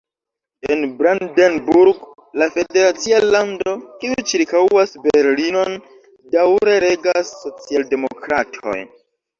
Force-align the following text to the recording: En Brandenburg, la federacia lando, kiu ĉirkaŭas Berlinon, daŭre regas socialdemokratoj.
En 0.71 0.97
Brandenburg, 1.01 1.99
la 2.43 2.47
federacia 2.57 3.21
lando, 3.35 3.75
kiu 4.01 4.19
ĉirkaŭas 4.33 4.97
Berlinon, 5.05 5.79
daŭre 6.39 6.79
regas 6.89 7.35
socialdemokratoj. 7.47 8.79